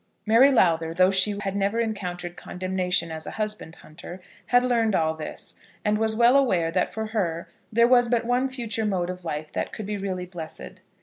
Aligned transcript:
Mary 0.25 0.51
Lowther, 0.51 0.95
though 0.95 1.11
she 1.11 1.37
had 1.41 1.55
never 1.55 1.79
encountered 1.79 2.35
condemnation 2.35 3.11
as 3.11 3.27
a 3.27 3.37
husband 3.37 3.75
hunter, 3.85 4.19
had 4.47 4.63
learned 4.63 4.95
all 4.95 5.13
this, 5.13 5.53
and 5.85 5.99
was 5.99 6.15
well 6.15 6.35
aware 6.35 6.71
that 6.71 6.89
for 6.91 7.05
her 7.05 7.47
there 7.71 7.87
was 7.87 8.09
but 8.09 8.25
one 8.25 8.49
future 8.49 8.83
mode 8.87 9.11
of 9.11 9.23
life 9.23 9.51
that 9.51 9.71
could 9.71 9.85
be 9.85 9.97
really 9.97 10.25
blessed. 10.25 10.81